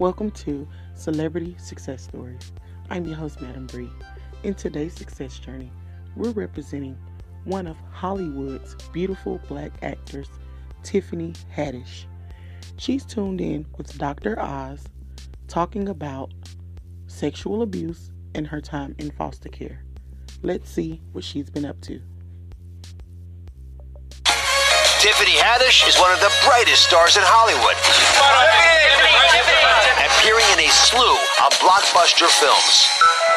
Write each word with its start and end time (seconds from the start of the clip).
Welcome 0.00 0.30
to 0.30 0.66
Celebrity 0.94 1.54
Success 1.58 2.04
Stories. 2.04 2.52
I'm 2.88 3.04
your 3.04 3.16
host, 3.16 3.42
Madam 3.42 3.66
Bree. 3.66 3.90
In 4.44 4.54
today's 4.54 4.94
success 4.94 5.38
journey, 5.38 5.70
we're 6.16 6.30
representing 6.30 6.96
one 7.44 7.66
of 7.66 7.76
Hollywood's 7.92 8.76
beautiful 8.94 9.42
black 9.46 9.72
actors, 9.82 10.30
Tiffany 10.82 11.34
Haddish. 11.54 12.06
She's 12.78 13.04
tuned 13.04 13.42
in 13.42 13.66
with 13.76 13.98
Dr. 13.98 14.40
Oz 14.40 14.86
talking 15.48 15.86
about 15.86 16.32
sexual 17.06 17.60
abuse 17.60 18.10
and 18.34 18.46
her 18.46 18.62
time 18.62 18.94
in 18.98 19.10
foster 19.10 19.50
care. 19.50 19.84
Let's 20.40 20.70
see 20.70 21.02
what 21.12 21.24
she's 21.24 21.50
been 21.50 21.66
up 21.66 21.78
to. 21.82 22.00
Tiffany 25.00 25.32
Haddish 25.32 25.88
is 25.88 25.96
one 25.96 26.12
of 26.12 26.20
the 26.20 26.28
brightest 26.44 26.84
stars 26.84 27.16
in 27.16 27.24
Hollywood. 27.24 27.72
Appearing 29.96 30.44
in 30.52 30.60
a 30.60 30.68
slew 30.68 31.16
of 31.40 31.56
blockbuster 31.56 32.28
films. 32.28 32.84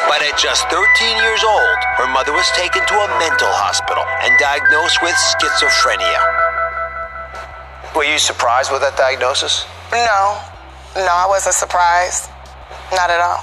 But 0.04 0.20
at 0.20 0.36
just 0.36 0.68
13 0.68 0.84
years 1.24 1.40
old, 1.40 1.78
her 1.96 2.04
mother 2.04 2.36
was 2.36 2.44
taken 2.52 2.84
to 2.84 2.96
a 3.00 3.08
mental 3.16 3.48
hospital 3.48 4.04
and 4.20 4.36
diagnosed 4.36 5.00
with 5.00 5.16
schizophrenia. 5.16 6.20
Were 7.96 8.04
you 8.04 8.20
surprised 8.20 8.68
with 8.68 8.84
that 8.84 9.00
diagnosis? 9.00 9.64
No, 9.88 10.36
no, 11.00 11.12
I 11.16 11.24
wasn't 11.24 11.56
surprised. 11.56 12.28
Not 12.92 13.08
at 13.08 13.24
all. 13.24 13.40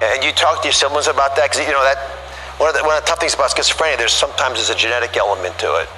And 0.00 0.24
you 0.24 0.32
talked 0.32 0.64
to 0.64 0.72
your 0.72 0.78
siblings 0.80 1.04
about 1.04 1.36
that? 1.36 1.52
Because, 1.52 1.68
you 1.68 1.76
know, 1.76 1.84
that 1.84 2.00
one 2.56 2.72
of, 2.72 2.80
the, 2.80 2.80
one 2.80 2.96
of 2.96 3.04
the 3.04 3.12
tough 3.12 3.20
things 3.20 3.36
about 3.36 3.52
schizophrenia, 3.52 4.00
there's 4.00 4.16
sometimes 4.16 4.56
there's 4.56 4.72
a 4.72 4.80
genetic 4.80 5.20
element 5.20 5.60
to 5.60 5.68
it. 5.84 5.88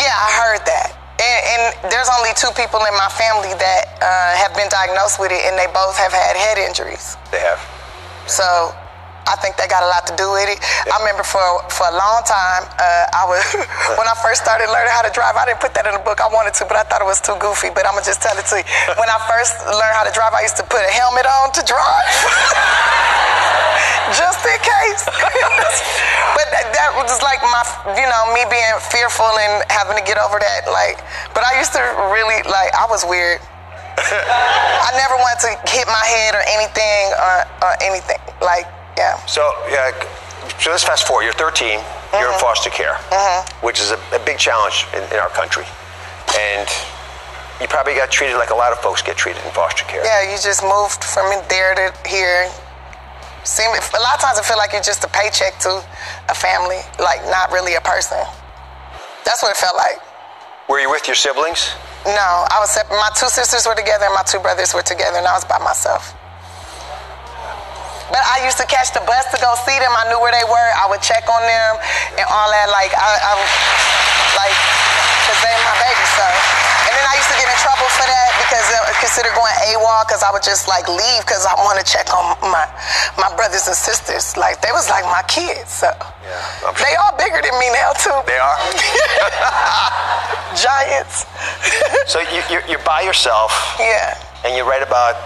Yeah, 0.00 0.08
I 0.08 0.32
heard 0.40 0.64
that. 0.64 1.01
And, 1.22 1.38
and 1.54 1.62
there's 1.86 2.10
only 2.18 2.34
two 2.34 2.50
people 2.58 2.82
in 2.82 2.94
my 2.98 3.06
family 3.14 3.54
that 3.54 3.82
uh, 4.02 4.34
have 4.42 4.50
been 4.58 4.66
diagnosed 4.66 5.22
with 5.22 5.30
it, 5.30 5.38
and 5.46 5.54
they 5.54 5.70
both 5.70 5.94
have 5.94 6.10
had 6.10 6.34
head 6.34 6.58
injuries. 6.58 7.14
They 7.30 7.38
have. 7.38 7.62
So 8.26 8.74
I 9.26 9.38
think 9.38 9.54
that 9.58 9.70
got 9.70 9.86
a 9.86 9.90
lot 9.90 10.02
to 10.10 10.14
do 10.18 10.26
with 10.34 10.50
it. 10.50 10.58
I 10.90 10.98
remember 10.98 11.22
for 11.22 11.42
for 11.70 11.86
a 11.86 11.94
long 11.94 12.26
time, 12.26 12.66
uh, 12.74 13.06
I 13.14 13.22
was 13.30 13.42
when 13.98 14.06
I 14.10 14.16
first 14.18 14.42
started 14.42 14.66
learning 14.66 14.90
how 14.90 15.06
to 15.06 15.12
drive. 15.14 15.38
I 15.38 15.46
didn't 15.46 15.62
put 15.62 15.74
that 15.78 15.86
in 15.86 15.94
the 15.94 16.02
book. 16.02 16.18
I 16.18 16.26
wanted 16.26 16.58
to, 16.58 16.66
but 16.66 16.74
I 16.74 16.82
thought 16.86 17.02
it 17.02 17.08
was 17.08 17.22
too 17.22 17.38
goofy. 17.38 17.70
But 17.70 17.86
I'm 17.86 17.94
gonna 17.94 18.06
just 18.06 18.22
tell 18.22 18.34
it 18.34 18.46
to 18.50 18.58
you. 18.58 18.66
When 19.00 19.06
I 19.06 19.18
first 19.30 19.62
learned 19.66 19.94
how 19.94 20.02
to 20.06 20.14
drive, 20.14 20.34
I 20.34 20.42
used 20.42 20.58
to 20.58 20.66
put 20.66 20.82
a 20.82 20.90
helmet 20.90 21.26
on 21.26 21.54
to 21.54 21.62
drive, 21.62 22.16
just 24.18 24.42
in 24.42 24.58
case. 24.58 25.02
but 25.06 26.46
that, 26.50 26.66
that 26.74 26.90
was 26.98 27.14
like 27.22 27.41
you 27.98 28.06
know, 28.06 28.22
me 28.34 28.42
being 28.50 28.76
fearful 28.90 29.26
and 29.26 29.64
having 29.70 29.96
to 29.98 30.04
get 30.06 30.18
over 30.18 30.38
that. 30.38 30.66
Like, 30.70 31.02
but 31.34 31.42
I 31.44 31.58
used 31.58 31.72
to 31.74 31.82
really 32.14 32.38
like. 32.46 32.70
I 32.74 32.86
was 32.88 33.02
weird. 33.04 33.40
I 33.98 34.90
never 34.96 35.16
wanted 35.20 35.40
to 35.46 35.50
hit 35.70 35.86
my 35.86 36.04
head 36.06 36.34
or 36.34 36.42
anything 36.48 37.04
or, 37.18 37.34
or 37.66 37.72
anything 37.82 38.18
like. 38.40 38.66
Yeah. 38.96 39.16
So, 39.26 39.42
yeah, 39.68 39.92
so 40.60 40.70
let's 40.70 40.84
fast 40.84 41.06
forward. 41.06 41.24
You're 41.24 41.32
13. 41.34 41.80
You're 42.12 42.28
in 42.30 42.38
foster 42.38 42.68
care, 42.68 42.94
Mhm. 43.08 43.48
which 43.64 43.80
is 43.80 43.90
a, 43.90 43.98
a 44.12 44.18
big 44.20 44.36
challenge 44.38 44.86
in, 44.92 45.02
in 45.12 45.16
our 45.16 45.30
country, 45.30 45.64
and 46.38 46.68
you 47.58 47.66
probably 47.68 47.94
got 47.94 48.10
treated 48.10 48.36
like 48.36 48.50
a 48.50 48.54
lot 48.54 48.70
of 48.70 48.78
folks 48.80 49.00
get 49.00 49.16
treated 49.16 49.42
in 49.46 49.50
foster 49.52 49.84
care. 49.84 50.04
Yeah, 50.04 50.20
you 50.30 50.36
just 50.36 50.62
moved 50.62 51.02
from 51.04 51.32
there 51.48 51.74
to 51.74 51.94
here. 52.06 52.50
Seem 53.42 53.66
a 53.66 54.02
lot 54.02 54.14
of 54.14 54.22
times 54.22 54.38
I 54.38 54.46
feel 54.46 54.56
like 54.56 54.70
you're 54.70 54.86
just 54.86 55.02
a 55.02 55.10
paycheck 55.10 55.58
to 55.66 55.82
a 56.30 56.34
family, 56.34 56.78
like 57.02 57.18
not 57.26 57.50
really 57.50 57.74
a 57.74 57.82
person. 57.82 58.22
That's 59.26 59.42
what 59.42 59.50
it 59.50 59.58
felt 59.58 59.74
like. 59.74 59.98
Were 60.70 60.78
you 60.78 60.90
with 60.90 61.10
your 61.10 61.18
siblings? 61.18 61.74
No, 62.06 62.46
I 62.46 62.62
was 62.62 62.70
separate. 62.70 62.98
My 63.02 63.10
two 63.18 63.26
sisters 63.26 63.66
were 63.66 63.74
together 63.74 64.06
and 64.06 64.14
my 64.14 64.22
two 64.22 64.38
brothers 64.38 64.74
were 64.74 64.86
together, 64.86 65.18
and 65.18 65.26
I 65.26 65.34
was 65.34 65.42
by 65.46 65.58
myself. 65.58 66.14
But 68.14 68.22
I 68.22 68.46
used 68.46 68.62
to 68.62 68.66
catch 68.70 68.94
the 68.94 69.02
bus 69.02 69.26
to 69.34 69.38
go 69.42 69.50
see 69.66 69.78
them. 69.78 69.90
I 69.90 70.06
knew 70.06 70.22
where 70.22 70.30
they 70.30 70.46
were. 70.46 70.70
I 70.78 70.86
would 70.86 71.02
check 71.02 71.26
on 71.26 71.42
them 71.42 71.72
and 72.18 72.26
all 72.30 72.46
that. 72.46 72.70
Like 72.70 72.94
I, 72.94 73.10
I 73.26 73.32
like, 74.38 74.54
cause 75.26 75.38
they 75.42 75.54
my 75.66 75.76
baby. 75.82 76.06
So, 76.14 76.26
and 76.86 76.92
then 76.94 77.06
I 77.10 77.14
used 77.18 77.30
to 77.34 77.38
get 77.42 77.48
in 77.50 77.58
trouble 77.58 77.90
for 77.90 78.06
that 78.06 78.21
because 78.52 78.68
considered 79.00 79.32
going 79.32 79.56
AWOL 79.72 80.04
because 80.04 80.20
I 80.20 80.28
would 80.28 80.44
just 80.44 80.68
like 80.68 80.84
leave 80.84 81.24
because 81.24 81.48
I 81.48 81.56
want 81.64 81.80
to 81.80 81.86
check 81.88 82.12
on 82.12 82.36
my 82.52 82.68
my 83.16 83.32
brothers 83.32 83.64
and 83.64 83.72
sisters. 83.76 84.36
Like 84.36 84.60
they 84.60 84.68
was 84.76 84.92
like 84.92 85.08
my 85.08 85.24
kids. 85.24 85.72
So 85.80 85.88
Yeah, 85.88 86.36
sure. 86.60 86.76
they 86.76 86.92
all 87.00 87.16
bigger 87.16 87.40
than 87.40 87.56
me 87.56 87.72
now 87.72 87.96
too. 87.96 88.12
They 88.28 88.36
are. 88.36 88.58
Giants. 90.52 91.24
so 92.12 92.20
you, 92.20 92.44
you're, 92.52 92.64
you're 92.68 92.84
by 92.84 93.00
yourself, 93.00 93.56
yeah. 93.80 94.20
and 94.44 94.52
you 94.52 94.68
write 94.68 94.84
about 94.84 95.16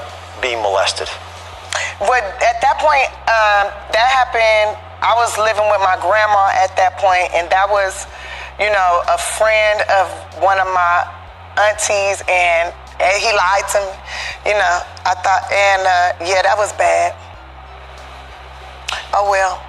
being 0.40 0.62
molested. 0.62 1.10
But 1.98 2.22
at 2.46 2.62
that 2.62 2.78
point, 2.78 3.10
um, 3.26 3.74
that 3.90 4.06
happened. 4.14 4.78
I 5.02 5.18
was 5.18 5.36
living 5.36 5.66
with 5.66 5.82
my 5.82 5.98
grandma 5.98 6.48
at 6.54 6.78
that 6.78 6.96
point, 7.02 7.28
and 7.34 7.50
that 7.50 7.68
was, 7.68 8.06
you 8.62 8.70
know, 8.70 9.02
a 9.10 9.18
friend 9.18 9.82
of 9.90 10.06
one 10.40 10.58
of 10.62 10.70
my 10.72 11.04
aunties, 11.58 12.22
and, 12.30 12.72
and 13.00 13.14
he 13.20 13.30
lied 13.32 13.66
to 13.76 13.78
me. 13.84 13.94
You 14.52 14.56
know, 14.56 14.74
I 15.04 15.14
thought, 15.20 15.44
and 15.52 15.82
uh, 15.84 16.08
yeah, 16.24 16.42
that 16.42 16.56
was 16.56 16.72
bad. 16.74 17.12
Oh 19.12 19.30
well. 19.30 19.62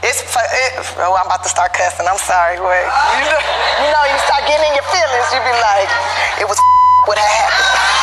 It's 0.00 0.20
it, 0.20 0.72
oh, 0.96 1.12
I'm 1.12 1.26
about 1.28 1.42
to 1.44 1.48
start 1.48 1.72
cussing. 1.76 2.08
I'm 2.08 2.16
sorry. 2.16 2.56
Wait. 2.56 2.88
You 3.20 3.28
know, 3.28 3.40
you 3.84 3.88
know, 3.92 4.04
you 4.08 4.18
start 4.24 4.48
getting 4.48 4.64
in 4.64 4.74
your 4.80 4.88
feelings. 4.88 5.28
You 5.28 5.40
be 5.44 5.52
like, 5.60 5.90
it 6.40 6.48
was 6.48 6.56
what 7.04 7.18
happened. 7.20 7.93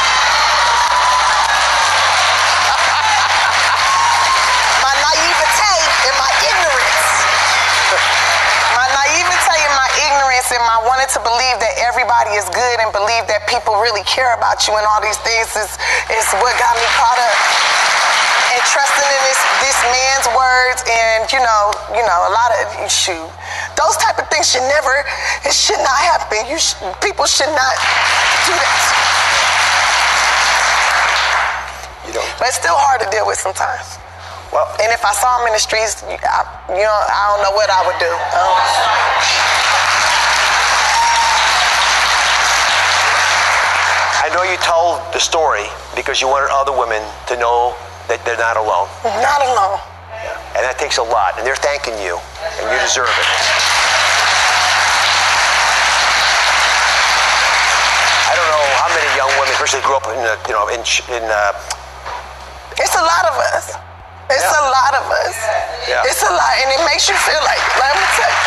And 10.51 10.61
my 10.67 10.77
wanting 10.83 11.07
to 11.15 11.21
believe 11.23 11.57
that 11.63 11.73
everybody 11.79 12.35
is 12.35 12.45
good 12.51 12.77
and 12.83 12.91
believe 12.91 13.23
that 13.31 13.47
people 13.47 13.79
really 13.79 14.03
care 14.03 14.35
about 14.35 14.59
you 14.67 14.75
and 14.75 14.83
all 14.85 14.99
these 14.99 15.17
things 15.23 15.47
is, 15.55 15.71
is 16.11 16.27
what 16.43 16.51
got 16.59 16.75
me 16.75 16.87
caught 16.99 17.19
up. 17.19 17.37
And 18.51 18.59
trusting 18.67 19.07
in 19.07 19.21
this 19.31 19.39
this 19.63 19.79
man's 19.87 20.27
words 20.35 20.83
and 20.83 21.23
you 21.31 21.39
know, 21.39 21.63
you 21.95 22.03
know, 22.03 22.19
a 22.27 22.33
lot 22.35 22.51
of 22.51 22.67
shoot. 22.91 23.31
those 23.79 23.95
type 23.95 24.19
of 24.19 24.27
things 24.27 24.51
should 24.51 24.67
never, 24.67 25.07
it 25.47 25.55
should 25.55 25.79
not 25.79 25.95
happen. 26.11 26.43
You 26.51 26.59
sh- 26.59 26.75
people 26.99 27.23
should 27.31 27.47
not 27.55 27.75
do 28.43 28.51
that. 28.51 28.81
You 32.07 32.11
don't. 32.19 32.27
But 32.39 32.51
it's 32.51 32.59
still 32.59 32.75
hard 32.75 32.99
to 32.99 33.07
deal 33.07 33.23
with 33.23 33.39
sometimes. 33.39 33.95
Well, 34.51 34.67
And 34.83 34.91
if 34.91 34.99
I 35.05 35.13
saw 35.15 35.39
him 35.39 35.47
in 35.47 35.53
the 35.55 35.63
streets, 35.63 36.03
I, 36.03 36.43
you 36.75 36.83
know, 36.83 36.91
I 37.07 37.31
don't 37.31 37.39
know 37.47 37.55
what 37.55 37.71
I 37.71 37.87
would 37.87 37.99
do. 38.03 38.11
Um, 38.35 39.60
I 44.21 44.29
know 44.29 44.43
you 44.45 44.53
told 44.61 45.01
the 45.13 45.19
story 45.19 45.65
because 45.97 46.21
you 46.21 46.27
wanted 46.29 46.53
other 46.53 46.69
women 46.71 47.01
to 47.25 47.33
know 47.41 47.73
that 48.05 48.21
they're 48.21 48.37
not 48.37 48.53
alone. 48.53 48.85
not 49.01 49.41
alone. 49.41 49.81
Yeah. 50.21 50.37
And 50.53 50.61
that 50.61 50.77
takes 50.77 51.01
a 51.01 51.05
lot. 51.05 51.41
And 51.41 51.43
they're 51.47 51.57
thanking 51.57 51.97
you, 51.97 52.21
and 52.61 52.69
you 52.69 52.77
deserve 52.85 53.09
it. 53.09 53.27
I 58.29 58.33
don't 58.37 58.49
know 58.53 58.65
how 58.77 58.89
many 58.93 59.09
young 59.17 59.31
women, 59.41 59.51
especially 59.57 59.81
grew 59.89 59.97
up 59.97 60.05
in, 60.13 60.21
uh, 60.21 60.37
you 60.45 60.53
know, 60.53 60.69
in, 60.69 60.81
in 61.17 61.23
uh, 61.25 61.57
It's 62.77 62.93
a 62.93 63.01
lot 63.03 63.25
of 63.25 63.35
us. 63.57 63.73
It's 64.29 64.45
Yeah. 64.45 64.61
a 64.61 64.65
lot 64.69 64.93
of 65.01 65.05
us. 65.25 65.35
Yeah. 65.89 66.05
It's 66.07 66.21
a 66.23 66.29
lot, 66.31 66.53
and 66.61 66.69
it 66.71 66.81
makes 66.85 67.09
you 67.09 67.17
feel 67.25 67.41
like, 67.41 67.59
let 67.81 67.97
me 67.97 68.05
tell 68.15 68.29
you, 68.29 68.45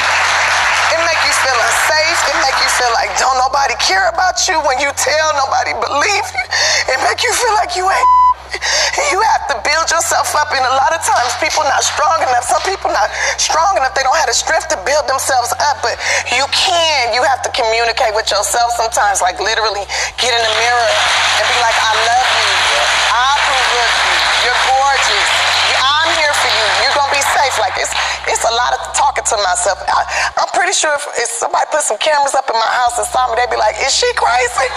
it 0.96 1.00
make 1.02 1.20
you 1.26 1.34
feel 1.34 1.58
unsafe. 1.58 2.18
It 2.30 2.38
make 2.40 2.56
you 2.62 2.63
feel 2.74 2.90
like 2.98 3.14
don't 3.22 3.38
nobody 3.38 3.74
care 3.78 4.10
about 4.10 4.34
you 4.50 4.58
when 4.66 4.82
you 4.82 4.90
tell 4.98 5.28
nobody 5.38 5.78
believe 5.78 6.26
you. 6.26 6.44
It 6.90 6.98
make 7.06 7.22
you 7.22 7.30
feel 7.30 7.54
like 7.54 7.78
you 7.78 7.86
ain't. 7.86 8.10
You 9.10 9.18
have 9.34 9.50
to 9.50 9.56
build 9.66 9.90
yourself 9.90 10.30
up, 10.38 10.54
and 10.54 10.62
a 10.62 10.74
lot 10.78 10.94
of 10.94 11.02
times 11.02 11.34
people 11.42 11.66
not 11.66 11.82
strong 11.82 12.22
enough. 12.22 12.46
Some 12.46 12.62
people 12.62 12.90
not 12.94 13.10
strong 13.34 13.74
enough. 13.74 13.94
They 13.98 14.06
don't 14.06 14.14
have 14.14 14.30
the 14.30 14.34
strength 14.34 14.70
to 14.70 14.78
build 14.86 15.10
themselves 15.10 15.50
up, 15.58 15.82
but 15.82 15.98
you 16.30 16.46
can. 16.54 17.10
You 17.14 17.26
have 17.26 17.42
to 17.42 17.50
communicate 17.50 18.14
with 18.14 18.30
yourself 18.30 18.70
sometimes, 18.78 19.18
like 19.20 19.42
literally 19.42 19.82
get 20.22 20.30
in 20.30 20.42
the 20.42 20.54
mirror 20.62 20.90
and 21.38 21.44
be 21.50 21.56
like, 21.66 21.76
"I 21.82 21.92
love 22.06 22.28
you. 22.38 22.50
I 23.10 23.22
approve 23.38 23.70
of 23.74 23.90
you. 24.06 24.16
You're 24.46 24.62
gorgeous. 24.70 25.28
I'm 25.82 26.10
here 26.14 26.34
for 26.38 26.50
you. 26.54 26.66
You're 26.86 26.96
gonna 26.96 27.14
be 27.14 27.24
safe." 27.34 27.54
Like 27.58 27.74
it's 27.76 27.92
it's 28.30 28.46
a 28.46 28.54
lot 28.54 28.70
of 28.72 28.80
talking 28.94 29.03
to 29.34 29.42
myself. 29.42 29.82
I, 29.90 30.06
I'm 30.38 30.50
pretty 30.54 30.72
sure 30.72 30.94
if, 30.94 31.04
if 31.18 31.30
somebody 31.34 31.66
put 31.74 31.82
some 31.82 31.98
cameras 31.98 32.38
up 32.38 32.46
in 32.46 32.56
my 32.56 32.72
house 32.78 32.94
and 32.96 33.06
saw 33.10 33.26
me, 33.28 33.36
they'd 33.36 33.50
be 33.50 33.58
like, 33.58 33.74
"Is 33.82 33.90
she 33.90 34.06
crazy?" 34.14 34.68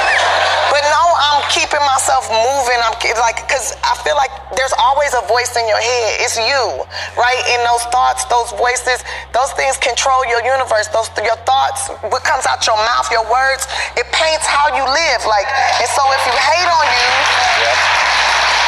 but 0.72 0.82
no, 0.86 1.02
I'm 1.18 1.42
keeping 1.50 1.82
myself 1.82 2.30
moving. 2.30 2.78
I'm 2.78 2.94
like, 3.18 3.42
cause 3.50 3.74
I 3.82 3.98
feel 4.06 4.14
like 4.14 4.30
there's 4.54 4.72
always 4.78 5.12
a 5.14 5.22
voice 5.26 5.54
in 5.58 5.66
your 5.66 5.80
head. 5.80 6.22
It's 6.22 6.38
you, 6.38 6.64
right? 7.18 7.42
In 7.50 7.60
those 7.66 7.82
thoughts, 7.90 8.24
those 8.30 8.54
voices, 8.54 9.02
those 9.34 9.50
things 9.58 9.76
control 9.78 10.22
your 10.30 10.42
universe. 10.46 10.88
Those 10.94 11.10
your 11.18 11.38
thoughts, 11.42 11.90
what 12.08 12.22
comes 12.22 12.46
out 12.46 12.62
your 12.66 12.78
mouth, 12.78 13.10
your 13.10 13.26
words, 13.26 13.66
it 13.98 14.06
paints 14.14 14.46
how 14.46 14.70
you 14.72 14.84
live. 14.86 15.20
Like, 15.26 15.48
and 15.82 15.88
so 15.90 16.02
if 16.14 16.22
you 16.26 16.36
hate 16.38 16.68
on 16.70 16.86
you, 16.86 17.10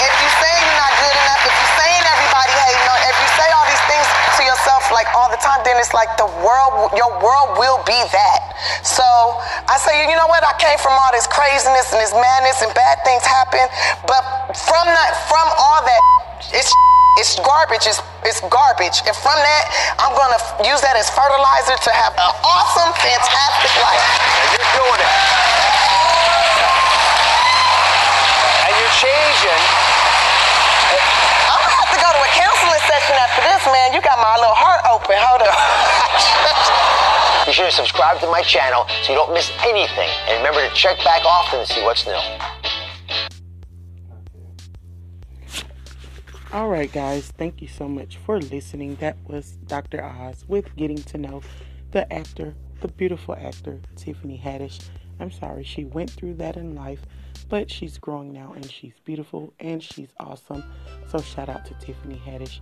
if 0.02 0.14
you 0.18 0.28
say 0.42 0.52
you're 0.66 0.80
not 0.80 0.92
good 0.98 1.16
enough, 1.16 1.29
the 5.30 5.40
time, 5.40 5.62
then 5.64 5.78
it's 5.78 5.94
like 5.94 6.10
the 6.18 6.28
world, 6.42 6.92
your 6.98 7.10
world 7.22 7.58
will 7.58 7.80
be 7.86 7.98
that. 8.12 8.40
So 8.82 9.04
I 9.70 9.78
say, 9.80 10.06
you 10.06 10.16
know 10.18 10.28
what? 10.28 10.42
I 10.42 10.54
came 10.58 10.78
from 10.78 10.92
all 10.94 11.10
this 11.14 11.26
craziness 11.26 11.90
and 11.94 12.00
this 12.02 12.12
madness 12.12 12.60
and 12.62 12.70
bad 12.74 13.02
things 13.06 13.22
happen, 13.22 13.64
but 14.06 14.22
from 14.54 14.86
that, 14.86 15.10
from 15.30 15.46
all 15.56 15.80
that, 15.86 16.02
it's 16.52 16.72
it's 17.18 17.36
garbage. 17.42 17.84
It's, 17.84 18.00
it's 18.22 18.40
garbage. 18.46 19.02
And 19.02 19.12
from 19.12 19.34
that, 19.34 19.64
I'm 19.98 20.14
gonna 20.14 20.38
use 20.62 20.80
that 20.80 20.94
as 20.94 21.10
fertilizer 21.10 21.74
to 21.74 21.90
have 21.90 22.14
an 22.14 22.32
awesome, 22.46 22.90
fantastic 22.96 23.72
life. 23.82 24.04
and 24.40 24.48
you're 24.54 24.72
doing 24.78 25.00
it. 25.02 25.12
And 28.62 28.72
you're 28.78 28.96
changing. 28.96 29.62
I'm 31.50 31.60
gonna 31.60 31.78
have 31.82 31.90
to 31.92 31.98
go 31.98 32.08
to 32.14 32.20
a 32.22 32.30
counseling 32.30 32.82
session 32.86 33.09
after 33.20 33.42
this, 33.44 33.66
man. 33.66 33.92
You 33.92 34.00
got 34.00 34.16
my 34.16 34.36
little 34.40 34.56
heart 34.56 34.80
open. 34.88 35.16
Hold 35.20 35.44
up. 35.44 35.52
Be 37.46 37.52
sure 37.52 37.66
to 37.66 37.72
subscribe 37.72 38.18
to 38.20 38.26
my 38.28 38.40
channel 38.42 38.86
so 39.02 39.12
you 39.12 39.18
don't 39.18 39.34
miss 39.34 39.52
anything. 39.60 40.08
And 40.28 40.38
remember 40.38 40.66
to 40.66 40.74
check 40.74 40.96
back 41.04 41.24
often 41.24 41.60
to 41.60 41.66
see 41.66 41.82
what's 41.82 42.06
new. 42.06 42.16
All 46.52 46.68
right, 46.68 46.90
guys, 46.90 47.30
thank 47.36 47.60
you 47.60 47.68
so 47.68 47.88
much 47.88 48.16
for 48.16 48.40
listening. 48.40 48.96
That 48.96 49.16
was 49.28 49.52
Dr. 49.68 50.02
Oz 50.02 50.44
with 50.48 50.74
Getting 50.76 51.02
to 51.02 51.18
Know 51.18 51.42
the 51.92 52.10
actor, 52.12 52.54
the 52.80 52.88
beautiful 52.88 53.36
actor, 53.36 53.80
Tiffany 53.96 54.40
Haddish. 54.42 54.80
I'm 55.20 55.30
sorry 55.30 55.62
she 55.62 55.84
went 55.84 56.10
through 56.10 56.34
that 56.34 56.56
in 56.56 56.74
life, 56.74 57.04
but 57.48 57.70
she's 57.70 57.98
growing 57.98 58.32
now 58.32 58.54
and 58.54 58.68
she's 58.68 58.94
beautiful 59.04 59.52
and 59.60 59.82
she's 59.82 60.08
awesome. 60.18 60.64
So, 61.08 61.20
shout 61.20 61.48
out 61.48 61.66
to 61.66 61.74
Tiffany 61.74 62.20
Haddish. 62.26 62.60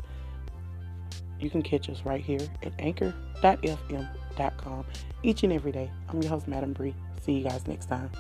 You 1.41 1.51
can 1.51 1.63
catch 1.63 1.89
us 1.89 2.03
right 2.05 2.21
here 2.21 2.41
at 2.63 2.73
anchor.fm.com 2.79 4.85
each 5.23 5.43
and 5.43 5.53
every 5.53 5.73
day. 5.73 5.91
I'm 6.09 6.23
your 6.23 6.31
host, 6.31 6.49
Madam 6.49 6.73
Bree. 6.73 6.95
See 7.23 7.33
you 7.33 7.45
guys 7.45 7.67
next 7.67 7.87
time. 7.87 8.11